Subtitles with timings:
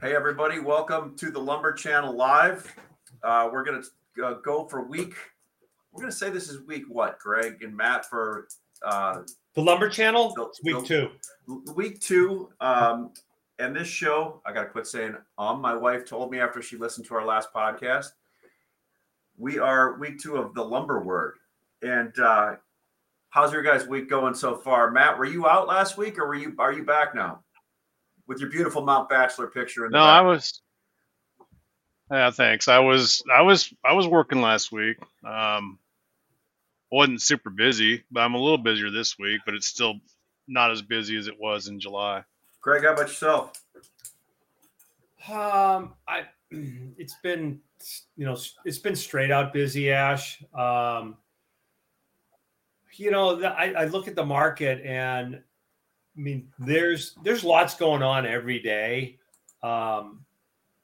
[0.00, 2.72] Hey, everybody, welcome to the Lumber Channel Live.
[3.22, 5.14] Uh, we're going to uh, go for week.
[5.92, 8.46] We're going to say this is week what, Gregg and Matt, for
[8.84, 9.22] uh,
[9.54, 11.10] The Lumber Channel, The- it's week the-
[11.46, 11.72] two.
[11.74, 12.50] week two.
[12.60, 13.10] Um,
[13.58, 15.60] and this show, I got to quit saying um.
[15.60, 18.06] My wife told me after she listened to our last podcast,
[19.36, 21.34] we are week two of the lumber word.
[21.82, 22.54] And uh,
[23.30, 24.92] how's your guys' week going so far?
[24.92, 27.40] Matt, were you out last week or were you are you back now
[28.28, 29.86] with your beautiful Mount Bachelor picture?
[29.86, 30.18] In the No, back?
[30.18, 30.62] I was.
[32.10, 32.68] Yeah, thanks.
[32.68, 34.96] I was, I was, I was working last week.
[35.26, 35.78] Um,
[36.90, 39.40] wasn't super busy, but I'm a little busier this week.
[39.44, 39.94] But it's still
[40.46, 42.24] not as busy as it was in July.
[42.62, 43.52] Gregg, how about yourself?
[45.30, 47.60] Um, I it's been
[48.16, 50.42] you know it's been straight out busy, Ash.
[50.54, 51.16] Um,
[52.94, 55.42] you know, the, I, I look at the market and
[56.18, 59.18] I mean, there's there's lots going on every day.
[59.62, 60.24] Um,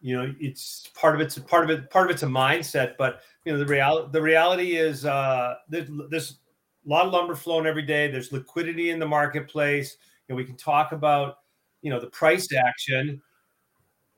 [0.01, 3.23] you know, it's part of it's part of it part of it's a mindset, but
[3.45, 6.39] you know the reality the reality is uh, there's, there's
[6.87, 8.11] a lot of lumber flowing every day.
[8.11, 9.97] There's liquidity in the marketplace,
[10.29, 11.39] and we can talk about
[11.83, 13.21] you know the price action,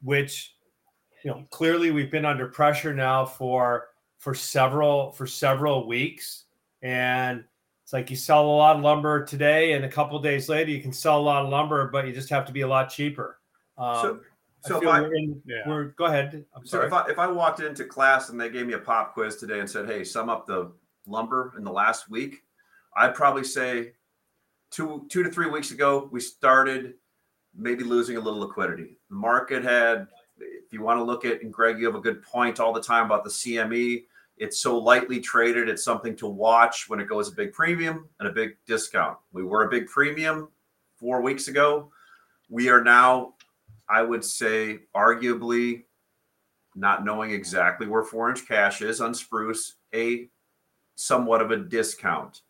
[0.03, 0.55] which
[1.23, 6.45] you know clearly we've been under pressure now for for several for several weeks,
[6.83, 7.43] and
[7.87, 10.83] it's like you sell a lot of lumber today, and a couple days later you
[10.83, 13.39] can sell a lot of lumber, but you just have to be a lot cheaper.
[13.79, 14.23] Um,
[14.65, 15.69] So- I if I- we're in- Yeah.
[15.69, 16.45] we're- go ahead.
[16.57, 16.89] I'm So sorry.
[16.89, 19.61] if I if I walked into class and they gave me a pop quiz today
[19.61, 20.73] and said, "Hey, sum up the
[21.07, 22.43] lumber in the last week,"
[22.97, 23.93] I'd probably say
[24.73, 26.95] two two to three weeks ago we started
[27.55, 28.99] maybe losing a little liquidity.
[29.11, 30.09] The market had,
[30.41, 32.83] if you want to look at, and Gregg, you have a good point all the
[32.83, 34.09] time about the CME.
[34.37, 35.69] It's so lightly traded.
[35.69, 39.17] It's something to watch when it goes a big premium and a big discount.
[39.33, 40.49] We were a big premium
[40.97, 41.91] four weeks ago.
[42.49, 43.35] We are now,
[43.89, 45.85] I would say, arguably
[46.75, 50.29] not knowing exactly where four inch cash is on spruce, a
[50.95, 52.43] somewhat of a discount.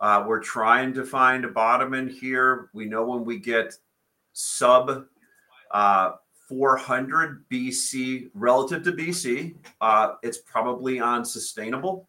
[0.00, 2.70] Uh, we're trying to find a bottom in here.
[2.72, 3.74] We know when we get
[4.32, 5.04] sub
[5.70, 6.12] uh,
[6.50, 12.08] 400 BC relative to BC, uh, it's probably unsustainable.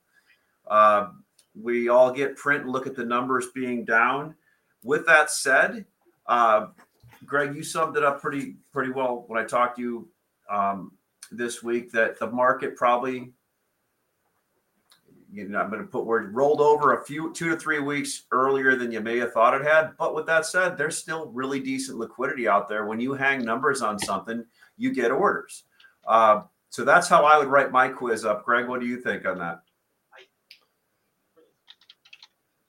[0.68, 1.10] Uh,
[1.54, 4.34] we all get print and look at the numbers being down.
[4.84, 5.86] With that said,
[6.26, 6.68] uh,
[7.24, 10.10] Gregg, you summed it up pretty pretty well when I talked to you
[10.50, 10.94] um,
[11.32, 13.34] this week that the market probably,
[15.32, 18.24] you know, I'm going to put word rolled over a few two to three weeks
[18.32, 19.92] earlier than you may have thought it had.
[19.98, 22.86] But with that said, there's still really decent liquidity out there.
[22.86, 24.44] When you hang numbers on something,
[24.78, 25.64] you get orders.
[26.06, 28.46] Uh, so that's how I would write my quiz up.
[28.46, 29.62] Gregg, what do you think on that?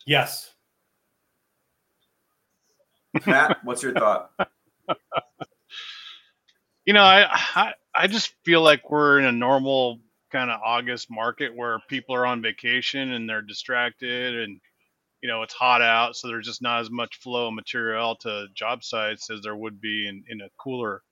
[0.07, 0.53] yes.
[3.27, 4.31] Matt, what's your thought?
[6.85, 10.01] You know, I, I, I just feel like we're in a normal
[10.33, 14.61] kind of August market where people are on vacation and they're distracted and
[15.23, 18.47] you know it's hot out, so there's just not as much flow of material to
[18.55, 21.03] job sites as there would be in, in a cooler.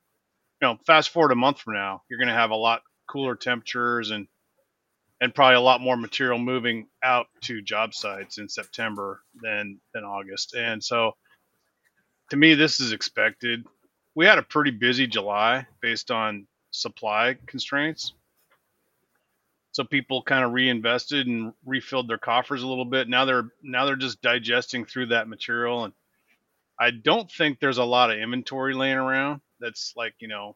[0.60, 3.36] You know, fast forward a month from now, you're going to have a lot cooler
[3.36, 4.26] temperatures and
[5.20, 10.04] and probably a lot more material moving out to job sites in September than than
[10.04, 10.54] August.
[10.54, 11.12] And so
[12.30, 13.66] to me this is expected.
[14.14, 18.12] We had a pretty busy July based on supply constraints.
[19.80, 23.08] So people kind of reinvested and refilled their coffers a little bit.
[23.08, 25.94] Now they're now they're just digesting through that material and
[26.78, 30.54] I don't think there's a lot of inventory laying around that's like, you know,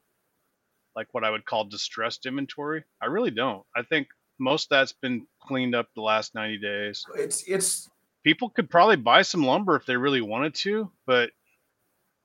[0.95, 2.85] like what I would call distressed inventory.
[3.01, 3.65] I really don't.
[3.75, 4.09] I think
[4.39, 7.07] most of that's been cleaned up the last 90 days.
[7.15, 7.89] It's it's
[8.25, 11.31] People could probably buy some lumber if they really wanted to, but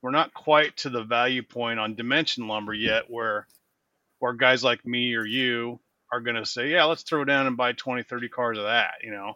[0.02, 3.48] we're not quite to the value point on dimension lumber yet where
[4.20, 5.80] where guys like me or you
[6.12, 8.96] are going to say, yeah, let's throw down and buy 20, 30 cars of that,
[9.04, 9.36] you know.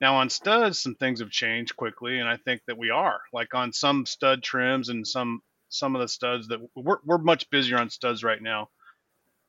[0.00, 3.54] Now on studs, some things have changed quickly, and I think that we are like
[3.54, 7.78] on some stud trims and some some of the studs that we're we're much busier
[7.78, 8.68] on studs right now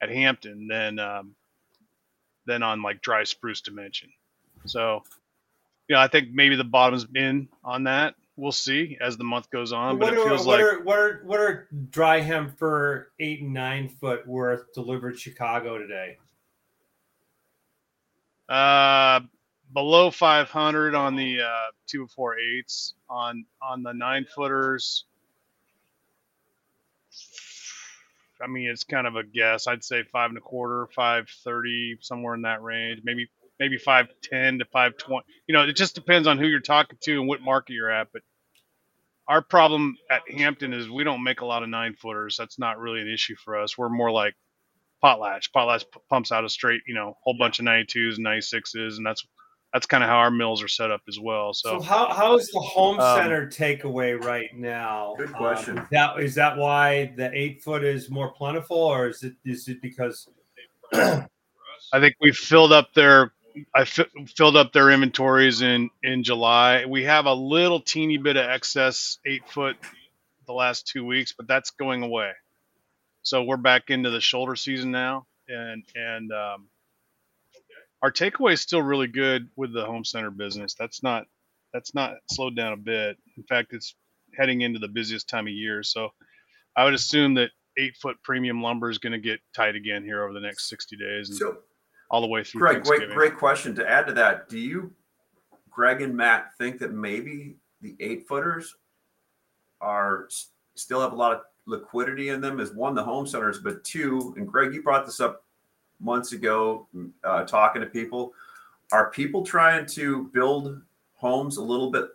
[0.02, 1.36] at Hampton than um,
[2.46, 4.10] than on like dry spruce dimension.
[4.66, 5.04] So,
[5.90, 8.16] yeah, I think maybe the bottom's in on that.
[8.36, 11.00] We'll see as the month goes on, but what, it feels what, like are, what
[11.00, 16.18] are what are dry hemp for eight and nine foot worth delivered Chicago today?
[18.50, 19.22] Uh,
[19.74, 25.06] below 500 on the uh, two four eights on on the nine footers.
[28.42, 29.68] I mean, it's kind of a guess.
[29.68, 33.02] I'd say five and a quarter, five thirty, somewhere in that range.
[33.04, 33.30] Maybe
[33.60, 35.26] maybe five ten to five twenty.
[35.48, 38.10] You know, it just depends on who you're talking to and what market you're at.
[38.12, 38.22] But
[39.28, 42.36] our problem at Hampton is we don't make a lot of nine footers.
[42.38, 43.78] That's not really an issue for us.
[43.78, 44.36] We're more like
[45.04, 45.50] potlatch.
[45.56, 49.06] Potlatch p- pumps out a straight, you know, whole bunch of 92s, and 96s, and
[49.06, 49.26] that's
[49.74, 51.52] that's kind of how our mills are set up as well.
[51.52, 55.16] So, So, how how is the home Um, center takeaway right now?
[55.18, 55.78] Good Um, question.
[55.80, 59.68] is that is that why the eight foot is more plentiful, or is it is
[59.68, 60.30] it because
[60.94, 63.34] I think we filled up their
[63.76, 66.86] I filled up their inventories in in July.
[66.86, 69.76] We have a little teeny bit of excess eight foot
[70.46, 72.32] the last two weeks, but that's going away.
[73.24, 76.68] So we're back into the shoulder season now, and and um,
[78.02, 80.76] our takeaway is still really good with the home center business.
[80.78, 81.26] That's not
[81.74, 83.18] that's not slowed down a bit.
[83.38, 83.96] In fact, it's
[84.38, 85.84] heading into the busiest time of year.
[85.84, 86.10] So
[86.76, 90.22] I would assume that eight foot premium lumber is going to get tight again here
[90.22, 91.30] over the next sixty days.
[91.30, 91.60] And, So,
[92.12, 93.74] all the way through Gregg, great, great question.
[93.76, 94.92] To add to that, do you,
[95.72, 98.76] Gregg and Matt, think that maybe the eight footers
[99.80, 100.28] are
[100.76, 102.60] still have a lot of liquidity in them?
[102.60, 105.44] is one, the home centers, but two, and Gregg, you brought this up
[106.00, 106.88] months ago,
[107.24, 108.34] uh, talking to people.
[108.92, 110.82] Are people trying to build
[111.16, 112.10] homes a little bit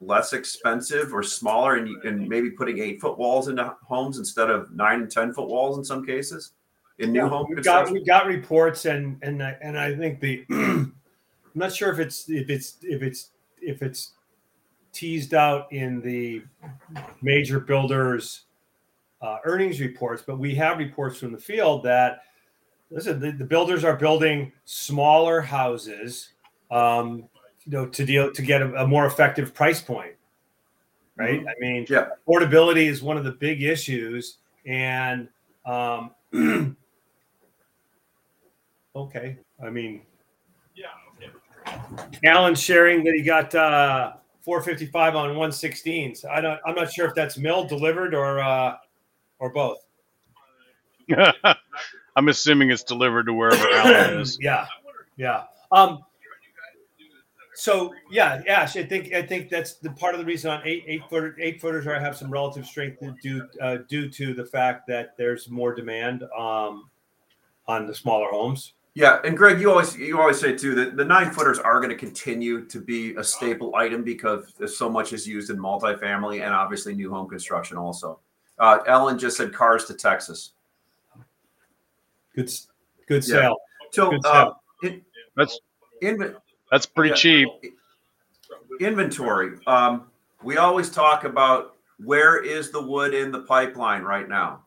[0.00, 4.70] less expensive or smaller, and, and maybe putting eight foot walls into homes instead of
[4.72, 6.52] nine and ten foot walls in some cases?
[6.98, 10.44] In new home we've got we've got reports and and I, and I think the
[10.50, 10.92] I'm
[11.54, 13.30] not sure if it's if it's if it's
[13.60, 14.12] if it's
[14.92, 16.42] teased out in the
[17.22, 18.42] major builders
[19.22, 22.22] uh, earnings reports, but we have reports from the field that
[22.90, 26.30] listen, the, the builders are building smaller houses,
[26.70, 27.24] um,
[27.64, 30.14] you know, to deal to get a, a more effective price point.
[31.16, 31.40] Right.
[31.46, 32.08] I mean, Yeah.
[32.26, 35.28] affordability is one of the big issues, and
[35.66, 36.12] um,
[38.96, 40.00] okay, I mean,
[40.74, 40.86] Yeah.
[42.24, 46.24] Alan's sharing that he got uh, 455 on 116s.
[46.24, 46.58] I don't.
[46.64, 48.76] I'm not sure if that's mill delivered or uh,
[49.40, 49.78] or both.
[52.16, 54.38] I'm assuming it's delivered to wherever Alan is.
[54.40, 54.66] yeah,
[55.16, 55.44] yeah.
[55.72, 56.04] Um.
[57.54, 60.84] So yeah, Ash, I think I think that's the part of the reason on eight
[60.86, 64.86] eight footer eight footers are have some relative strength due uh, due to the fact
[64.86, 66.88] that there's more demand um,
[67.66, 68.74] on the smaller homes.
[68.94, 71.90] Yeah, and Gregg, you always you always say too that the nine footers are going
[71.90, 76.52] to continue to be a staple item because so much is used in multifamily and
[76.52, 78.18] obviously new home construction also.
[78.60, 80.50] Uh, Ellen just said cars to Texas.
[82.36, 82.68] Good, s-
[83.08, 83.34] good Yeah.
[83.36, 83.56] sale.
[83.92, 84.60] So Good uh, sale.
[84.82, 85.04] in,
[85.34, 85.58] That's
[86.02, 86.36] in,
[86.70, 87.14] that's pretty Yeah.
[87.16, 87.48] cheap.
[88.80, 89.58] inventory.
[89.66, 90.10] Um,
[90.42, 94.64] we always talk about where is the wood in the pipeline right now.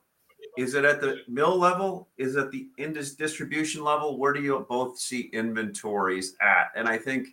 [0.55, 2.09] Is it at the mill level?
[2.17, 4.19] Is it at the indus distribution level?
[4.19, 6.71] Where do you both see inventories at?
[6.75, 7.29] And I think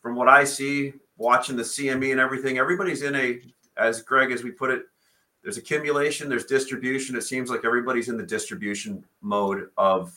[0.00, 3.40] from what I see, watching the CME and everything, everybody's in a,
[3.76, 4.84] as Gregg, as we put it,
[5.42, 7.16] there's accumulation, there's distribution.
[7.16, 10.12] It seems like everybody's in the distribution mode of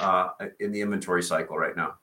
[0.00, 0.30] uh,
[0.60, 1.94] in the inventory cycle right now.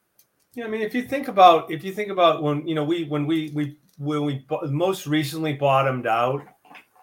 [0.54, 3.06] Yeah, I mean, if you think about if you think about when you know we
[3.06, 6.44] when we we when we most recently bottomed out,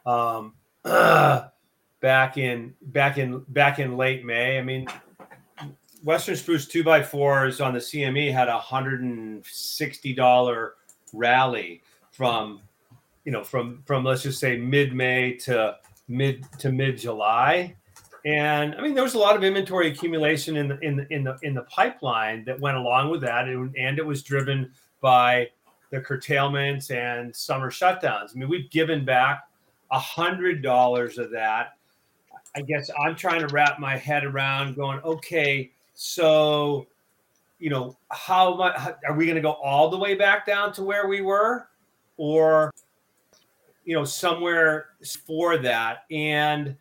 [0.04, 0.54] um,
[2.00, 4.58] back in back in back in late May.
[4.58, 4.86] I mean,
[6.04, 10.74] Western Spruce two by fours on the CME had a hundred and sixty dollar
[11.12, 12.60] rally from
[13.26, 15.76] you know from from let's just say mid May to
[16.08, 17.76] mid to mid July.
[18.24, 21.24] And I mean, there was a lot of inventory accumulation in the in the in
[21.24, 25.50] the in the pipeline that went along with that, and, and it was driven by
[25.90, 28.30] the curtailments and summer shutdowns.
[28.34, 29.44] I mean, we've given back
[29.90, 31.76] a hundred dollars of that.
[32.56, 36.86] I guess I'm trying to wrap my head around going, okay, so
[37.58, 40.82] you know, how much are we going to go all the way back down to
[40.82, 41.68] where we were,
[42.16, 42.72] or
[43.86, 44.88] you know, somewhere
[45.26, 46.76] for that and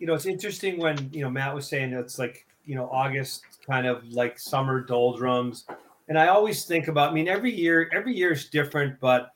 [0.00, 3.44] you know, it's interesting when you know Matt was saying it's like you know August
[3.64, 5.66] kind of like summer doldrums,
[6.08, 7.10] and I always think about.
[7.10, 9.32] I mean, every year, every year is different, but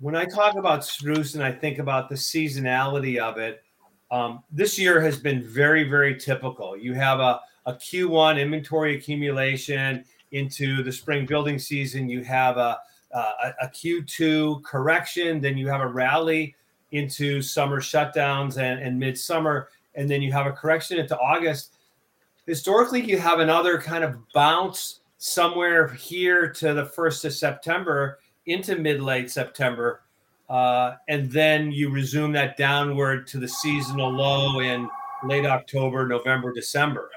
[0.00, 3.62] when I talk about spruce and I think about the seasonality of it,
[4.10, 6.76] um, this year has been very, very typical.
[6.76, 12.08] You have a a Q1 inventory accumulation into the spring building season.
[12.08, 12.78] You have a
[13.12, 16.54] a, a Q2 correction, then you have a rally
[16.92, 21.74] into summer shutdowns and, and midsummer, and then you have a correction into August.
[22.46, 28.76] Historically, you have another kind of bounce somewhere here to the first of September into
[28.76, 30.02] mid late September,
[30.48, 34.88] uh, and then you resume that downward to the seasonal low in
[35.24, 37.10] late October, November, December.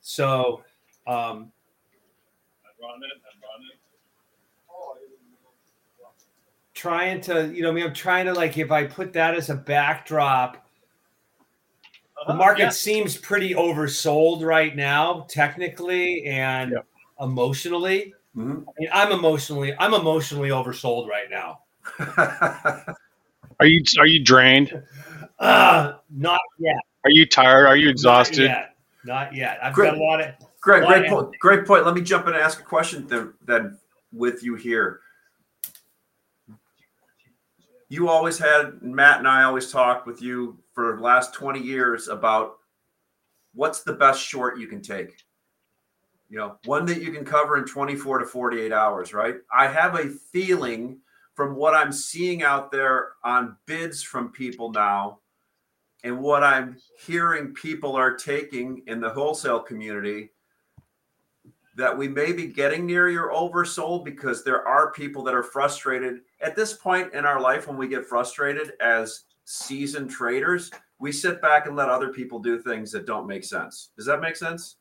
[0.00, 0.62] So,
[1.06, 1.52] um,
[6.80, 9.48] trying to, you know, I mean, I'm trying to like if I put that as
[9.50, 10.64] a backdrop,
[12.26, 12.68] the Uh, market yeah.
[12.70, 16.86] seems pretty oversold right now, technically and Yep.
[17.20, 18.14] emotionally.
[18.36, 18.64] Mhm.
[18.68, 21.60] I mean, I'm emotionally, I'm emotionally oversold right now.
[23.58, 24.82] Are you are you drained?
[25.38, 26.76] Uh, not yet.
[27.04, 27.66] Are you tired?
[27.66, 28.44] Are you Not exhausted?
[28.50, 28.76] yet.
[29.04, 29.58] Not yet.
[29.62, 29.92] I've Great.
[29.92, 30.34] got a lot of.
[30.60, 31.38] Gregg, Why- great point.
[31.38, 31.86] Great point.
[31.86, 33.78] Let me jump in and ask a question then, then
[34.12, 35.00] with you here.
[37.96, 42.08] You always had Matt and I always talked with you for the last 20 years
[42.08, 42.58] about
[43.54, 45.24] what's the best short you can take.
[46.28, 49.36] You know, one that you can cover in 24 to 48 hours, right?
[49.50, 50.98] I have a feeling
[51.32, 55.20] from what I'm seeing out there on bids from people now
[56.04, 56.76] and what I'm
[57.06, 60.32] hearing people are taking in the wholesale community
[61.76, 66.20] that we may be getting near your oversold because there are people that are frustrated.
[66.40, 71.40] At this point in our life when we get frustrated as seasoned traders we sit
[71.42, 73.90] back and let other people do things that don't make sense.
[73.96, 74.76] Does that make sense?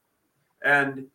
[0.64, 1.08] And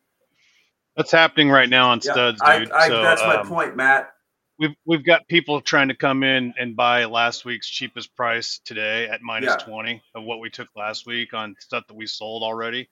[0.97, 2.71] That's happening right now on yeah, studs, I, dude.
[2.73, 4.13] I, so, that's my um, point matt.
[4.59, 9.09] We've we've got people trying to come in and buy last week's cheapest price today
[9.09, 9.65] at minus Yeah.
[9.65, 12.91] twenty of what we took last week on stuff that we sold already,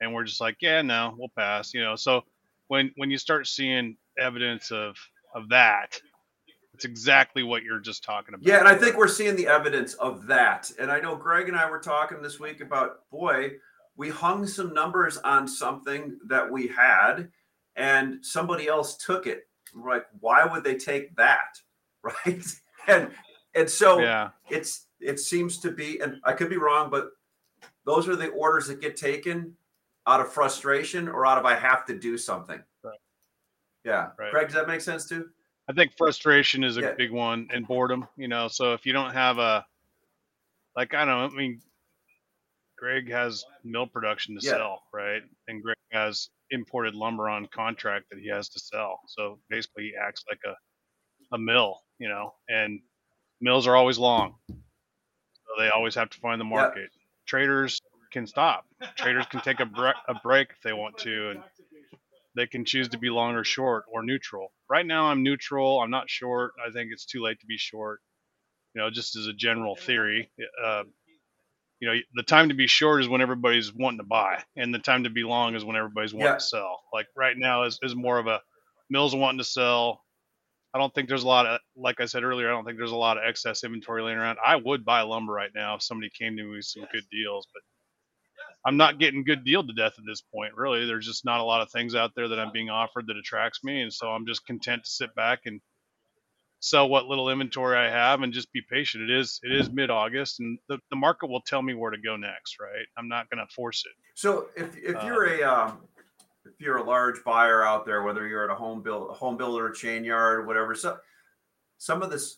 [0.00, 1.74] and we're just like, yeah, no, we'll pass.
[1.74, 2.22] You know, so
[2.68, 4.96] when when you start seeing evidence of
[5.34, 6.00] of that,
[6.74, 8.46] it's exactly what you're just talking about.
[8.46, 10.70] Yeah, and I think we're seeing the evidence of that.
[10.78, 13.52] And I know Gregg and I were talking this week about, boy,
[13.96, 17.28] we hung some numbers on something that we had,
[17.76, 19.46] and somebody else took it.
[19.74, 21.58] We're like, why would they take that,
[22.02, 22.44] right?
[22.86, 23.10] And
[23.54, 27.10] and so yeah, it's it seems to be, and I could be wrong, but
[27.84, 29.54] those are the orders that get taken
[30.06, 32.62] out of frustration or out of I have to do something.
[32.82, 32.98] Right.
[33.84, 34.30] Yeah, Right.
[34.30, 35.30] Gregg, does that make sense too?
[35.68, 36.92] I think frustration is a Yeah.
[36.94, 38.48] big one and boredom, you know.
[38.48, 39.66] So if you don't have a
[40.76, 41.60] like I don't know, I mean
[42.76, 44.52] Gregg has mill production to Yeah.
[44.52, 45.22] sell, right?
[45.48, 49.00] And Gregg has imported lumber on contract that he has to sell.
[49.06, 50.56] So basically he acts like a
[51.32, 52.82] a mill, you know, and
[53.40, 54.36] mills are always long.
[54.48, 56.50] So they always have to find the Yeah.
[56.50, 56.90] market.
[57.26, 57.80] Traders
[58.10, 58.64] can stop.
[58.96, 61.42] Traders can take a, bre- a break if they want to and
[62.36, 64.52] they can choose to be long or short or neutral.
[64.68, 65.80] Right now, I'm neutral.
[65.80, 66.52] I'm not short.
[66.64, 68.00] I think it's too late to be short.
[68.74, 70.30] You know, just as a general theory,
[70.64, 70.84] uh,
[71.80, 74.78] you know, the time to be short is when everybody's wanting to buy, and the
[74.78, 76.34] time to be long is when everybody's wanting Yeah.
[76.34, 76.80] to sell.
[76.92, 78.40] Like right now is, is more of a
[78.90, 80.04] mills wanting to sell.
[80.72, 82.92] I don't think there's a lot of, like I said earlier, I don't think there's
[82.92, 84.38] a lot of excess inventory laying around.
[84.44, 87.48] I would buy lumber right now if somebody came to me with some good deals,
[87.52, 87.62] but
[88.64, 90.54] I'm not getting good deal to death at this point.
[90.54, 93.16] Really, there's just not a lot of things out there that I'm being offered that
[93.16, 95.60] attracts me, and so I'm just content to sit back and
[96.60, 99.10] sell what little inventory I have and just be patient.
[99.10, 101.98] It is it is mid August, and the, the market will tell me where to
[101.98, 102.56] go next.
[102.60, 102.86] Right?
[102.98, 103.92] I'm not going to force it.
[104.14, 105.78] So if if you're a um,
[106.44, 109.36] if you're a large buyer out there, whether you're at a home build a home
[109.36, 110.98] builder, a chain yard, whatever, so
[111.78, 112.36] some of this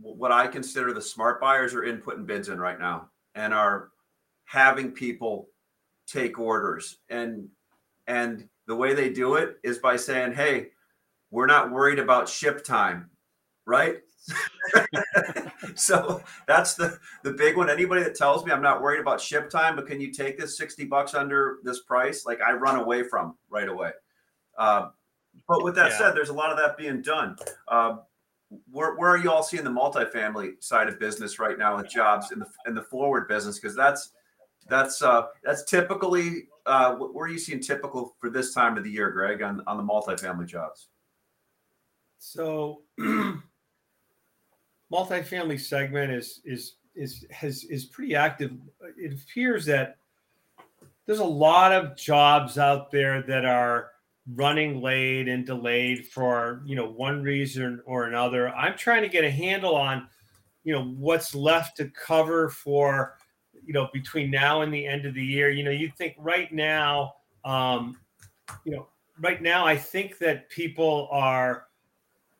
[0.00, 3.90] what I consider the smart buyers are in putting bids in right now and are
[4.48, 5.50] having people
[6.06, 7.48] take orders and
[8.06, 10.70] and the way they do it is by saying, "Hey,
[11.30, 13.10] we're not worried about ship time."
[13.66, 13.98] Right?
[15.74, 17.68] so that's the the big one.
[17.68, 20.56] Anybody that tells me I'm not worried about ship time, but can you take this
[20.56, 22.24] 60 bucks under this price?
[22.24, 23.90] Like I run away from right away.
[24.56, 24.88] Uh,
[25.46, 25.98] but with that Yeah.
[25.98, 27.36] said, there's a lot of that being done.
[27.68, 28.00] Um,
[28.70, 32.32] where, where are you all seeing the multifamily side of business right now with jobs
[32.32, 33.58] in the in the forward business?
[33.58, 34.12] Because that's
[34.68, 39.10] that's uh, that's typically uh, are you seeing typical for this time of the year,
[39.10, 40.88] Gregg, on on the multifamily jobs?
[42.18, 42.82] So,
[44.92, 48.52] multifamily segment is is is has is pretty active.
[48.96, 49.96] It appears that
[51.06, 53.90] there's a lot of jobs out there that are
[54.34, 58.50] running late and delayed for you know one reason or another.
[58.50, 60.08] I'm trying to get a handle on
[60.64, 63.17] you know what's left to cover for
[63.68, 65.50] you know between now and the end of the year.
[65.50, 67.98] You know, you think right now, um,
[68.64, 68.88] you know,
[69.20, 71.66] right now I think that people are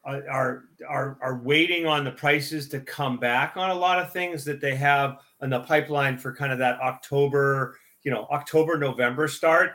[0.06, 4.42] are are are waiting on the prices to come back on a lot of things
[4.46, 9.28] that they have in the pipeline for kind of that October, you know, October November
[9.28, 9.72] start,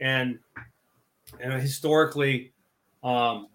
[0.00, 0.40] and
[1.38, 2.52] and historically,
[3.04, 3.46] um,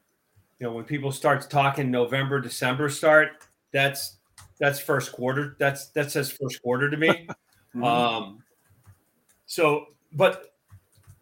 [0.60, 3.32] you know, when people start talking November December start,
[3.74, 4.16] that's
[4.60, 5.56] that's first quarter.
[5.60, 7.28] That's that says first quarter to me.
[7.76, 7.84] Mhm.
[7.84, 8.44] Um,
[9.48, 10.54] so, but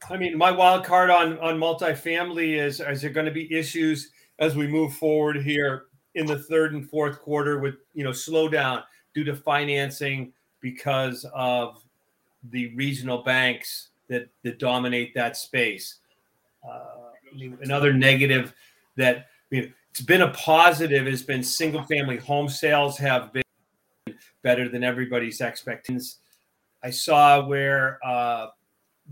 [0.10, 4.12] I mean, my wild card on on multifamily is: is there going to be issues
[4.40, 5.86] as we move forward here
[6.16, 8.84] in the third and fourth quarter with you know slowdown
[9.14, 11.84] due to financing because of
[12.50, 16.00] the regional banks that that dominate that space.
[16.70, 17.12] Uh,
[17.62, 18.54] another negative
[18.98, 23.44] that I mean, it's been a positive has been single family home sales have been
[24.42, 26.20] better than everybody's expectations.
[26.82, 28.48] I saw where uh,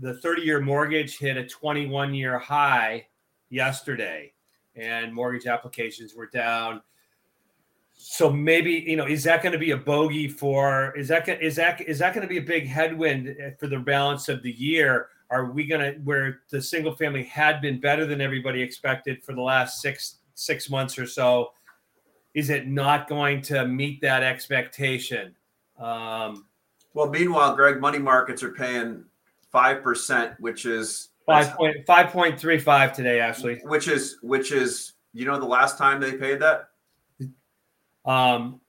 [0.00, 3.06] the 30 year mortgage hit a 21 year high
[3.50, 4.32] yesterday,
[4.74, 6.80] and mortgage applications were down.
[7.92, 11.56] So maybe you know is that going to be a bogey for is that is
[11.56, 15.08] that is that going to be a big headwind for the balance of the year?
[15.28, 19.34] Are we going to where the single family had been better than everybody expected for
[19.34, 21.52] the last six six months or so?
[22.34, 25.34] Is it not going to meet that expectation?
[25.78, 26.46] Um,
[26.94, 29.04] Well, meanwhile, Gregg, money markets are paying
[29.50, 33.60] five percent, which is Five point five point three five today, actually.
[33.64, 36.68] which is which is you know the last time they paid that
[38.04, 38.60] Um,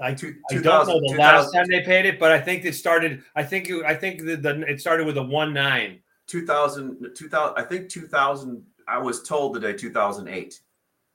[0.00, 2.74] I, Two- I don't know the last time they paid it, but I think it
[2.74, 3.22] started.
[3.34, 6.00] I think it, I think the, the it started with a one nine.
[6.26, 10.60] 2000, 2000 I think 2000 I was told today 2008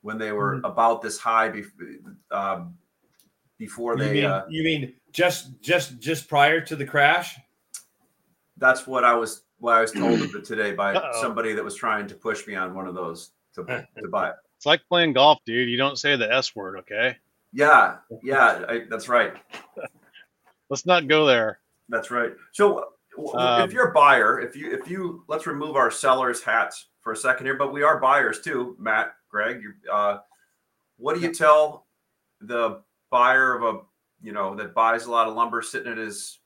[0.04, 1.88] when they were about this high before
[2.32, 2.76] um,
[3.58, 7.36] before You they mean, uh, you mean just just just prior to the crash?
[8.58, 11.22] that's what I was what I was told of it today by Uh-oh.
[11.22, 13.64] somebody that was trying to push me on one of those to,
[14.02, 14.36] to buy it.
[14.58, 15.68] It's like playing golf, dude.
[15.70, 17.18] You don't say the S word, okay?
[17.52, 19.34] Yeah, yeah, I, that's right.
[20.70, 21.60] Let's not go there.
[21.90, 22.32] That's right.
[22.52, 22.86] So
[23.18, 26.88] w- Um, if you're a buyer, if you if you let's remove our sellers hats
[27.02, 29.62] for a second here, but we are buyers too, Matt, Gregg.
[29.62, 30.20] You, uh,
[30.98, 31.88] what do you tell
[32.40, 33.80] the buyer of a
[34.22, 36.40] you know that buys a lot of lumber sitting at his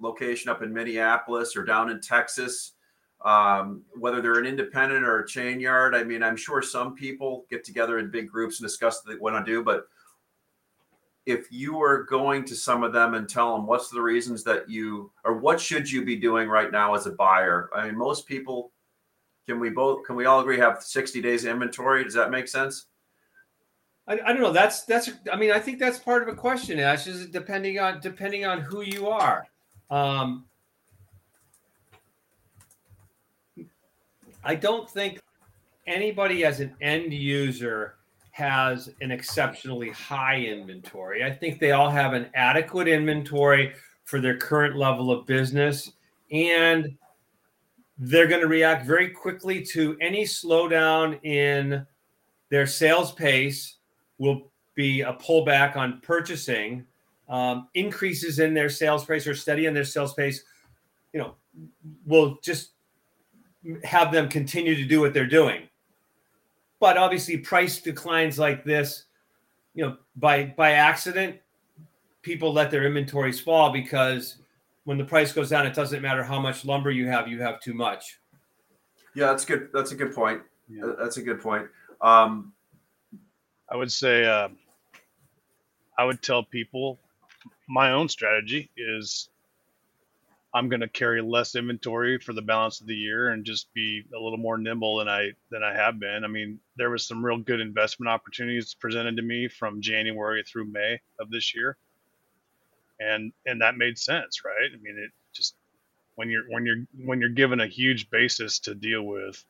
[0.00, 2.72] location up in Minneapolis or down in Texas?
[3.22, 7.44] Um, whether they're an independent or a chain yard, I mean, I'm sure some people
[7.50, 9.84] get together in big groups and discuss what they want to do, but
[11.26, 14.70] if you were going to some of them and tell them what's the reasons that
[14.70, 18.26] you or what should you be doing right now as a buyer i mean most
[18.26, 18.72] people
[19.50, 22.86] can we both can we all agree have 60 days inventory does that make sense
[24.10, 24.52] I, I don't know.
[24.52, 25.10] That's that's.
[25.32, 27.06] I mean, I think that's part of a question, Ash.
[27.06, 29.46] Is depending on depending on who you are.
[29.88, 30.46] Um,
[34.42, 35.20] I don't think
[35.86, 37.94] anybody as an end user
[38.32, 41.24] has an exceptionally high inventory.
[41.24, 45.92] I think they all have an adequate inventory for their current level of business,
[46.32, 46.96] and
[48.00, 51.86] they're going to react very quickly to any slowdown in
[52.48, 53.76] their sales pace
[54.16, 56.86] will be a pullback on purchasing.
[57.28, 60.42] Um, increases in their sales pace or steady in their sales pace
[61.12, 61.34] you know
[62.04, 62.70] will just
[63.84, 65.68] have them continue to do what they're doing.
[66.80, 69.04] But obviously price declines like this
[69.74, 71.36] you know by by accident
[72.22, 74.36] people let their inventories fall because
[74.90, 77.60] when the price goes down it doesn't matter how much lumber you have you have
[77.60, 78.18] too much
[79.14, 80.94] yeah that's good that's a good point Yeah.
[80.98, 81.68] That's a good point
[82.00, 82.52] um
[83.68, 84.48] I would say uh,
[85.96, 86.98] I would tell people
[87.68, 89.28] my own strategy is
[90.52, 94.02] I'm going to carry less inventory for the balance of the year and just be
[94.12, 96.24] a little more nimble than I than I have been.
[96.24, 100.64] I mean, there was some real good investment opportunities presented to me from January through
[100.64, 101.76] May of this year,
[103.00, 104.70] and and that made sense, right?
[104.72, 105.54] I mean, it just
[106.14, 109.42] when you're when you're when you're given a huge basis to deal with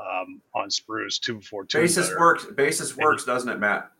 [0.00, 2.18] um, on spruce two before two basis better.
[2.18, 3.90] works basis works doesn't it matt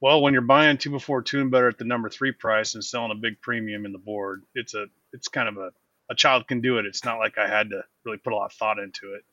[0.00, 2.84] Well, when you're buying two before two and better at the number three price and
[2.84, 5.70] selling a big premium in the board, it's a it's kind of a
[6.10, 6.86] a child can do it.
[6.86, 9.24] It's not like I had to really put a lot of thought into it,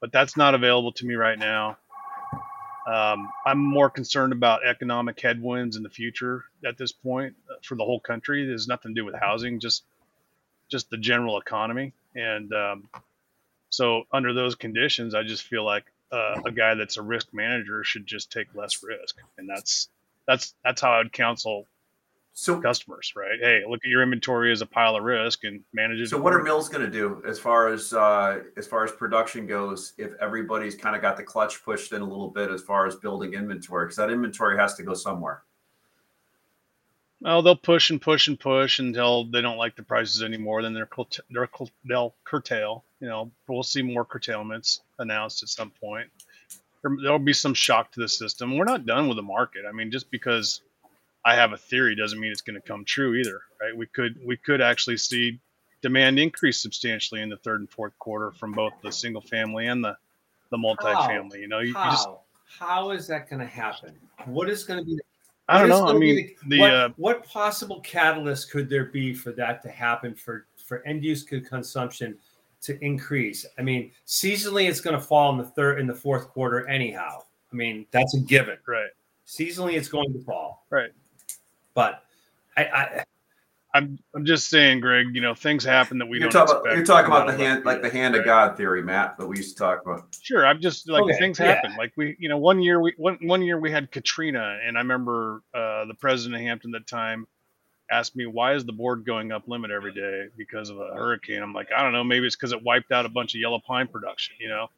[0.00, 1.78] but that's not available to me right now.
[2.86, 7.76] Um, I'm more concerned about economic headwinds in the future at this point uh, for
[7.76, 8.44] the whole country.
[8.44, 9.84] There's nothing to do with housing, just
[10.68, 11.92] just the general economy.
[12.14, 12.88] And um,
[13.70, 17.84] so, under those conditions, I just feel like uh, a guy that's a risk manager
[17.84, 19.88] should just take less risk, and that's
[20.26, 21.66] that's that's how I'd counsel
[22.32, 23.38] so customers, right?
[23.40, 26.08] Hey, look at your inventory as a pile of risk and manage it.
[26.08, 29.46] so what are mills going to do as far as uh as far as production
[29.46, 32.86] goes if everybody's kind of got the clutch pushed in a little bit as far
[32.86, 35.42] as building inventory because that inventory has to go somewhere
[37.24, 40.62] Oh, they'll push and push and push until they don't like the prices anymore.
[40.62, 40.88] Then they're,
[41.30, 41.48] they're
[41.84, 42.84] they'll curtail.
[43.00, 46.08] You know, we'll see more curtailments announced at some point.
[46.82, 48.56] There, there'll be some shock to the system.
[48.56, 49.62] We're not done with the market.
[49.68, 50.62] I mean, just because
[51.24, 53.76] I have a theory doesn't mean it's going to come true either, right?
[53.76, 55.40] We could we could actually see
[55.80, 59.84] demand increase substantially in the third and fourth quarter from both the single family and
[59.84, 59.96] the
[60.50, 61.40] the multifamily.
[61.40, 62.20] You know, you, you just how
[62.58, 63.94] how is that going to happen?
[64.26, 64.98] What is going to be?
[65.48, 65.88] I don't know.
[65.88, 69.68] I mean, the, the what, uh, what possible catalyst could there be for that to
[69.68, 72.16] happen for for end use consumption
[72.62, 73.44] to increase?
[73.58, 77.22] I mean, seasonally, it's going to fall in the third in the fourth quarter anyhow.
[77.52, 78.58] I mean, that's a given.
[78.66, 78.90] right.
[79.26, 80.66] Seasonally, it's going to fall.
[80.70, 80.90] Right.
[81.74, 82.02] But
[82.56, 83.04] I, I
[83.74, 85.14] I'm I'm just saying, Gregg.
[85.14, 86.66] You know, things happen that we you're don't talking expect.
[86.66, 88.24] about, you're talking about the hand, like the field, hand of?
[88.24, 90.14] God theory, Matt, that we used to talk about.
[90.20, 91.46] Sure, I'm just like Okay, things yeah.
[91.46, 91.76] happen.
[91.76, 94.80] Like we, you know, one year we one one year we had Katrina, and I
[94.80, 97.26] remember uh, the president of Hampton at the time
[97.90, 101.42] asked me why is the board going up limit every day because of a hurricane.
[101.42, 103.58] I'm like, I don't know, maybe it's because it wiped out a bunch of yellow
[103.58, 104.34] pine production.
[104.38, 104.70] You know,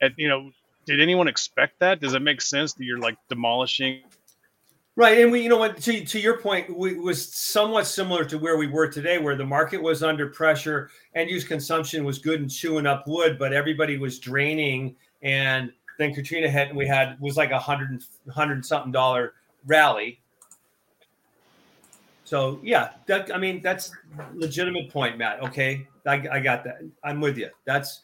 [0.00, 0.50] and you know,
[0.86, 2.00] did anyone expect that?
[2.00, 4.02] Does it make sense that you're like demolishing?
[4.94, 8.36] Right, and we, you know what, to, to your point, we was somewhat similar to
[8.36, 12.40] where we were today, where the market was under pressure, end use consumption was good
[12.42, 17.18] and chewing up wood, but everybody was draining, and then Katrina hit, and we had
[17.20, 19.32] was like a hundred and hundred something dollar
[19.66, 20.20] rally.
[22.24, 23.92] So yeah, that I mean that's
[24.34, 25.42] legitimate point, Matt.
[25.42, 26.80] Okay, I, I got that.
[27.02, 27.48] I'm with you.
[27.64, 28.02] That's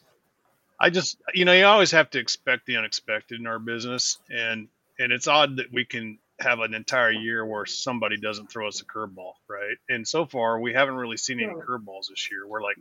[0.79, 4.67] I just, you know, you always have to expect the unexpected in our business, and
[4.97, 8.81] and it's odd that we can have an entire year where somebody doesn't throw us
[8.81, 9.77] a curveball, right?
[9.89, 12.47] And so far, we haven't really seen any curveballs this year.
[12.47, 12.77] We're like,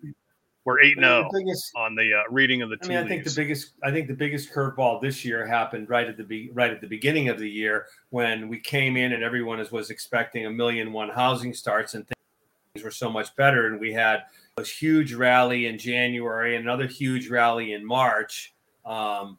[0.65, 1.29] we're eight zero
[1.77, 4.15] on the uh, reading of the I mean, I think the biggest, I think the
[4.15, 7.49] biggest curveball this year happened right at the be, right at the beginning of the
[7.49, 11.95] year when we came in and everyone is, was expecting a million one housing starts
[11.95, 14.25] and things were so much better, and we had
[14.57, 18.53] a huge rally in January and another huge rally in March.
[18.85, 19.39] Um,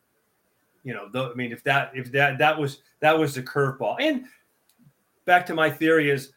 [0.89, 3.97] you know, though, I mean, if that if that that was that was the curveball,
[3.99, 4.25] and
[5.25, 6.33] back to my theory is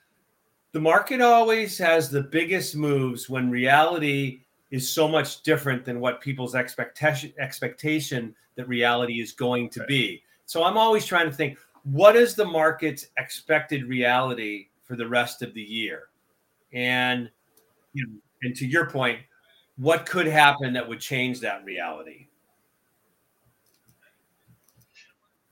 [0.73, 6.21] the market always has the biggest moves when reality is so much different than what
[6.21, 9.89] people's expectation expectation that reality is going to Right.
[9.89, 10.23] be.
[10.45, 15.41] So I'm always trying to think what is the market's expected reality for the rest
[15.41, 16.11] of the year?
[16.75, 17.31] And
[17.95, 18.13] you know,
[18.43, 19.21] and to your point,
[19.79, 22.29] what could happen that would change that reality?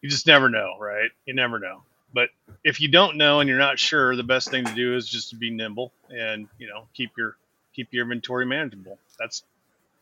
[0.02, 1.10] You just never know, right?
[1.26, 1.82] You never know.
[2.12, 2.30] But
[2.64, 5.30] if you don't know and you're not sure, the best thing to do is just
[5.30, 7.36] to be nimble and you know keep your
[7.72, 8.98] keep your inventory manageable.
[9.18, 9.44] That's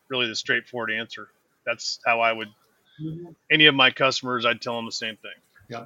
[0.07, 1.29] really the straightforward answer.
[1.65, 2.47] That's how I would
[3.01, 3.31] mm-hmm.
[3.51, 4.45] any of my customers.
[4.45, 5.31] I'd tell them the same thing.
[5.69, 5.85] Yeah.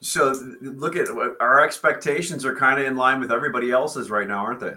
[0.00, 1.08] So look at
[1.40, 4.74] our expectations are kind of in line with everybody else's right now, aren't they?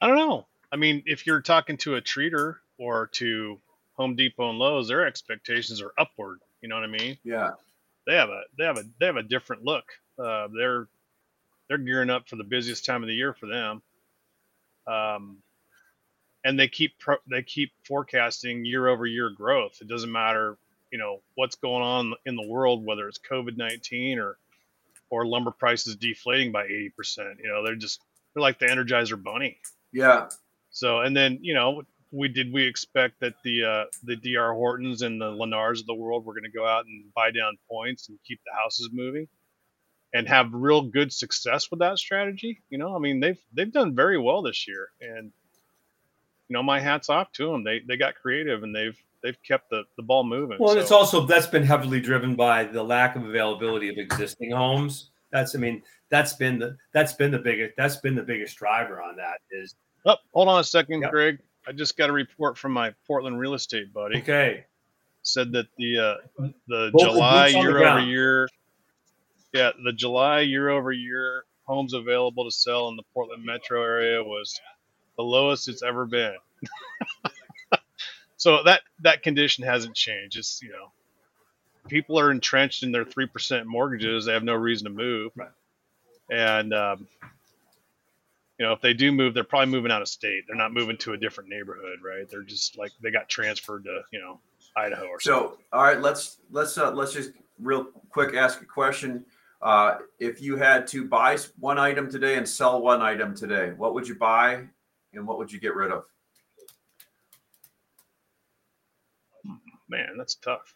[0.00, 0.46] I don't know.
[0.70, 3.60] I mean, if you're talking to a treater or to
[3.94, 6.40] Home Depot and Lowe's, their expectations are upward.
[6.60, 7.18] You know what I mean?
[7.24, 7.52] Yeah.
[8.06, 9.84] They have a they have a they have a different look.
[10.18, 10.88] Uh, they're
[11.68, 13.82] they're gearing up for the busiest time of the year for them.
[14.86, 15.38] Um,
[16.44, 19.78] and they keep pro- they keep forecasting year over year growth.
[19.80, 20.56] It doesn't matter,
[20.90, 24.36] you know, what's going on in the world, whether it's COVID nineteen or
[25.10, 27.38] or lumber prices deflating by eighty percent.
[27.42, 28.00] You know, they're just
[28.34, 29.58] they're like the Energizer Bunny.
[29.92, 30.28] Yeah.
[30.70, 34.52] So, and then you know, we did we expect that the uh, the Dr.
[34.52, 37.56] Hortons and the Lennars of the world were going to go out and buy down
[37.70, 39.26] points and keep the houses moving,
[40.12, 42.60] and have real good success with that strategy.
[42.70, 45.32] You know, I mean, they've they've done very well this year, and
[46.48, 47.64] you know, my hats off to them.
[47.64, 50.58] They they got creative and they've they've kept the, the ball moving.
[50.60, 54.50] Well, So- it's also that's been heavily driven by the lack of availability of existing
[54.50, 55.10] homes.
[55.30, 59.00] That's I mean that's been the that's been the biggest that's been the biggest driver
[59.00, 61.10] on that is oh, hold on a second, Yep.
[61.10, 61.38] Gregg.
[61.66, 64.18] I just got a report from my Portland real estate buddy.
[64.18, 64.64] okay.
[65.22, 68.48] said that the uh, the Both July boots on the year over year,
[69.52, 74.22] yeah, the July year over year homes available to sell in the Portland metro area
[74.22, 74.60] was
[75.16, 76.34] the lowest it's ever been.
[78.36, 80.36] so that that condition hasn't changed.
[80.38, 80.90] It's you know,
[81.88, 84.24] people are entrenched in their three percent mortgages.
[84.24, 85.48] They have no reason to move, Right.
[86.30, 87.06] and um,
[88.62, 90.44] you know, if they do move, they're probably moving out of state.
[90.46, 92.30] They're not moving to a different neighborhood, right?
[92.30, 94.38] They're just like they got transferred to you know
[94.76, 95.56] Idaho or something.
[95.56, 99.24] So all right, let's let's uh, let's just real quick ask a question.
[99.62, 103.94] Uh, if you had to buy one item today and sell one item today, what
[103.94, 104.62] would you buy
[105.12, 106.04] and what would you get rid of?
[109.88, 110.72] Man, that's tough.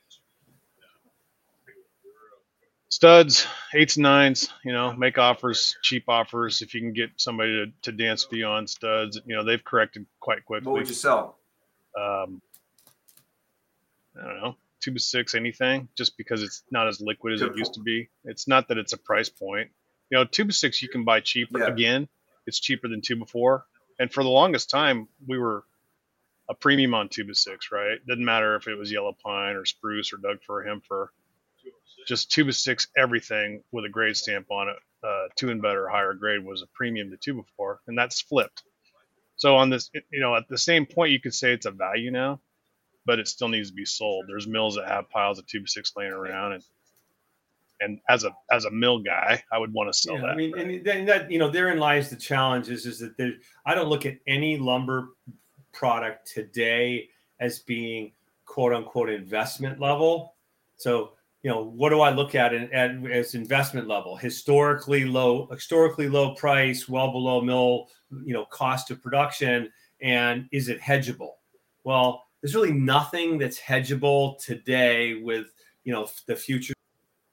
[2.96, 6.62] Studs, eights and nines, you know, make offers, cheap offers.
[6.62, 9.62] If you can get somebody to, to dance with you on studs, you know, they've
[9.62, 10.72] corrected quite quickly.
[10.72, 11.36] What would you sell?
[11.94, 12.40] Um,
[14.18, 17.54] I don't know, two to six, anything, just because it's not as liquid as it
[17.54, 18.08] used to be.
[18.24, 19.68] It's not that it's a price point.
[20.08, 21.58] You know, two by six you can buy cheaper.
[21.58, 21.66] Yeah.
[21.66, 22.08] Again,
[22.46, 23.66] it's cheaper than two before.
[23.98, 25.64] And for the longest time, we were
[26.48, 27.98] a premium on two by six, right?
[28.08, 31.10] Didn't matter if it was yellow pine or spruce or Doug fir, hem-fir,
[32.06, 35.88] just two by six, everything with a grade stamp on it, uh, two and better,
[35.88, 38.62] higher grade was a premium to two before, and that's flipped.
[39.36, 42.10] So on this, you know, at the same point, you could say it's a value
[42.10, 42.40] now,
[43.04, 44.24] but it still needs to be sold.
[44.28, 46.62] There's mills that have piles of two by six laying around, and
[47.80, 50.30] and as a as a mill guy, I would want to sell Yeah, that.
[50.30, 53.32] I mean, and then that you know, therein lies the challenge is, is that there,
[53.64, 55.08] I don't look at any lumber
[55.72, 58.12] product today as being
[58.46, 60.34] quote unquote investment level.
[60.78, 64.16] So, you know, what do I look at, in, at as investment level?
[64.16, 67.88] Historically low, historically low price, well below mill,
[68.24, 69.70] you know, cost of production,
[70.00, 71.34] and is it hedgeable?
[71.84, 75.46] Well, there's really nothing that's hedgeable today with
[75.84, 76.74] you know the future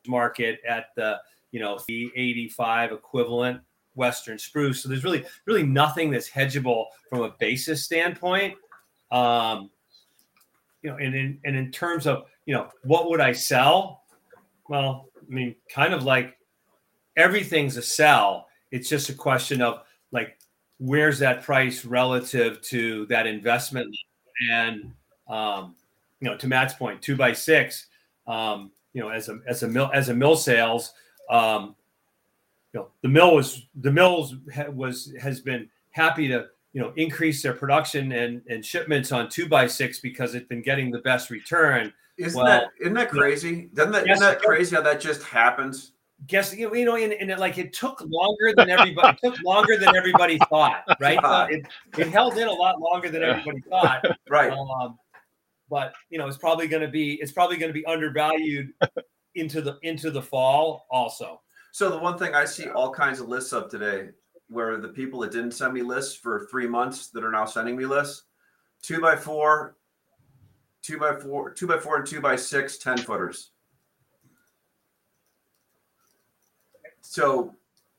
[0.07, 1.19] market at the
[1.51, 3.61] you know the 85 equivalent
[3.95, 8.55] western spruce so there's really really nothing that's hedgeable from a basis standpoint
[9.11, 9.69] um
[10.81, 14.03] you know and in and in terms of you know what would i sell?
[14.69, 16.37] Well i mean kind of like
[17.15, 18.47] everything's a sell.
[18.71, 20.37] It's just a question of like
[20.79, 23.95] where's that price relative to that investment?
[24.51, 24.93] And
[25.27, 25.75] um
[26.19, 27.87] you know to matt's point two by six
[28.27, 30.93] um you know, as a as a mill as a mill sales,
[31.29, 31.75] um,
[32.73, 36.93] you know, the mill was the mills ha- was has been happy to you know
[36.95, 40.99] increase their production and and shipments on two by six because it's been getting the
[40.99, 41.91] best return.
[42.23, 43.69] Isn't Well, that isn't that crazy?
[43.73, 45.91] Doesn't that Yes, not that crazy how that just happens?
[46.25, 49.19] Guess you know, you know, and, and it, like it took longer than everybody it
[49.21, 51.19] took longer than everybody thought, right?
[51.21, 51.65] Uh, it,
[51.97, 54.05] it held in a lot longer than everybody thought.
[54.29, 54.51] Right.
[54.51, 54.97] Um,
[55.69, 58.71] but you know, it's probably going to be it's probably going to be undervalued
[59.35, 61.41] into the into the fall also.
[61.73, 64.09] So the one thing I see all kinds of lists of today,
[64.47, 67.75] where the people that didn't send me lists for three months that are now sending
[67.75, 68.23] me lists,
[68.81, 69.75] two by four,
[70.83, 73.51] two by four, two by four, and two by six, 10 footers.
[77.01, 77.55] So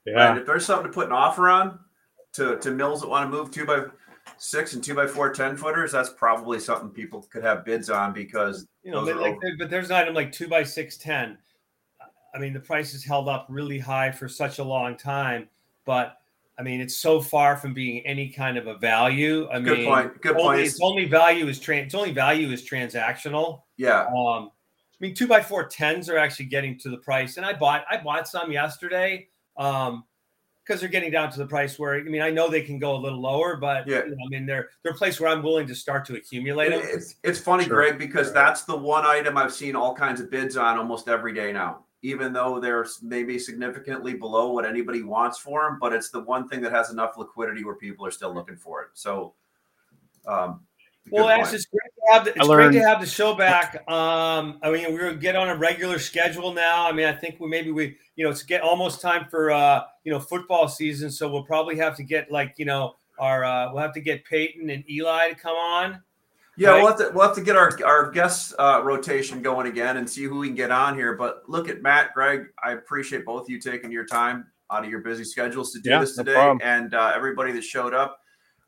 [0.06, 0.30] Yeah.
[0.30, 1.80] and if there's something to put an offer on
[2.34, 3.84] to, to mills that want to move two by
[4.36, 8.12] six and two by four, 10 footers, that's probably something people could have bids on
[8.12, 9.40] because You know, but like, over.
[9.58, 11.38] but there's an item like two by six ten.
[12.34, 15.48] I mean, the price has held up really high for such a long time,
[15.84, 16.18] but
[16.58, 19.48] I mean, it's so far from being any kind of a value.
[19.50, 20.20] I good mean, point.
[20.22, 20.60] Good only, point.
[20.60, 21.86] its only value is trans.
[21.86, 23.62] Its only value is transactional.
[23.76, 24.02] Yeah.
[24.06, 27.52] Um, I mean, two by four tens are actually getting to the price, and I
[27.54, 30.04] bought I bought some yesterday um,
[30.64, 32.94] because they're getting down to the price where I mean I know they can go
[32.94, 34.04] a little lower, but Yeah.
[34.04, 36.70] you know, I mean they're they're a place where I'm willing to start to accumulate
[36.70, 36.82] them.
[36.84, 37.74] It's it's funny, Sure.
[37.74, 38.34] Gregg, because Sure.
[38.34, 41.83] that's the one item I've seen all kinds of bids on almost every day now.
[42.04, 46.46] Even though they're maybe significantly below what anybody wants for them, but it's the one
[46.46, 48.88] thing that has enough liquidity where people are still looking for it.
[48.92, 49.32] So,
[50.26, 50.60] um,
[51.10, 53.76] Well, good Ash, it's great to have the, it's great to have the show back.
[53.90, 56.86] Um, I mean, we're gonna get on a regular schedule now.
[56.86, 59.84] I mean, I think we maybe we, you know, it's get almost time for uh,
[60.04, 63.72] you know, football season, so we'll probably have to get like, you know, our uh,
[63.72, 66.02] we'll have to get Peyton and Eli to come on.
[66.56, 66.76] Yeah, right.
[66.82, 70.08] we'll have to we'll have to get our our guest uh, rotation going again and
[70.08, 71.14] see who we can get on here.
[71.16, 72.46] But look at Matt, Gregg.
[72.64, 75.90] I appreciate both of you taking your time out of your busy schedules to do
[75.90, 76.60] Yeah, this today, problem.
[76.62, 78.18] and uh, everybody that showed up.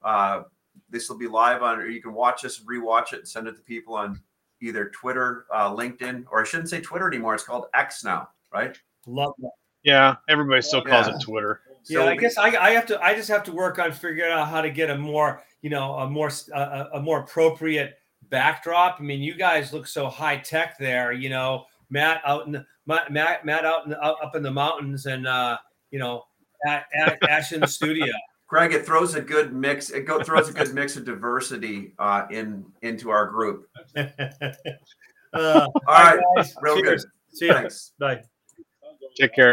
[0.02, 0.42] Uh,
[0.90, 3.56] this will be live on, or you can watch this, rewatch it, and send it
[3.56, 4.20] to people on
[4.60, 7.34] either Twitter, uh, LinkedIn, or I shouldn't say Twitter anymore.
[7.34, 8.76] It's called X now, right?
[9.06, 9.50] Love that.
[9.84, 10.16] Yeah.
[10.28, 11.14] Everybody still calls Yeah.
[11.16, 11.60] it Twitter.
[11.88, 14.32] Yeah, I be- guess I, I have to I just have to work on figuring
[14.32, 17.94] out how to get a more you know a more a, a more appropriate
[18.28, 18.96] backdrop.
[18.98, 21.12] I mean, you guys look so high tech there.
[21.12, 24.42] You know, Matt out in the Matt Matt, Matt out in the, up up in
[24.42, 25.58] the mountains, and uh,
[25.90, 26.24] you know,
[26.66, 28.06] A- A- Ash in the studio.
[28.48, 29.90] Gregg, it throws a good mix.
[29.90, 33.68] It go, throws a good mix of diversity uh, in into our group.
[33.96, 34.06] uh,
[35.32, 37.04] All right, guys, real cheers.
[37.04, 37.10] good.
[37.36, 37.52] See you.
[37.52, 37.92] Thanks.
[37.98, 38.22] Bye.
[39.18, 39.44] Take care.